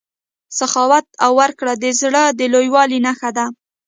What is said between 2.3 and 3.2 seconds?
د لویوالي